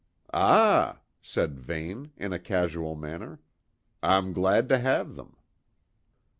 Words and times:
"Ah!" 0.33 1.01
said 1.21 1.59
Vane 1.59 2.11
in 2.17 2.33
a 2.33 2.39
casual 2.39 2.95
manner, 2.95 3.39
"I'm 4.01 4.33
glad 4.33 4.67
to 4.69 4.79
have 4.79 5.15
them." 5.15 5.35